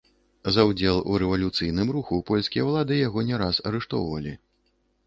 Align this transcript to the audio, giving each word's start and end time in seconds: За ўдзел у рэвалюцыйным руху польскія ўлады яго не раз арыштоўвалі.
За 0.55 0.63
ўдзел 0.69 0.97
у 1.11 1.19
рэвалюцыйным 1.23 1.93
руху 1.99 2.21
польскія 2.33 2.67
ўлады 2.71 2.99
яго 3.07 3.19
не 3.33 3.45
раз 3.45 3.65
арыштоўвалі. 3.73 4.37